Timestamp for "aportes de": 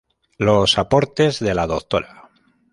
0.79-1.53